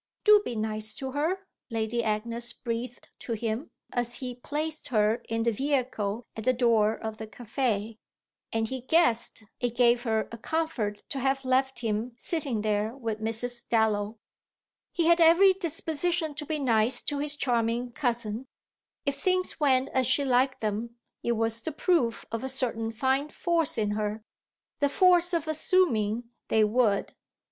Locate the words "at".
6.35-6.43